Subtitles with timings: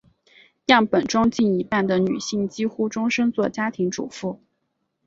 [0.65, 4.41] 样本中近一半的女性几乎终生做家庭主妇。